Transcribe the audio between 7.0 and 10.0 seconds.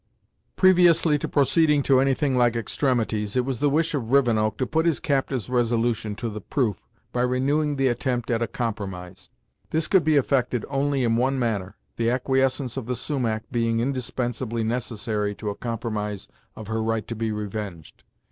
by renewing the attempt at a compromise. This